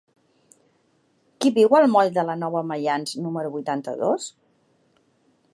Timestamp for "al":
1.81-1.85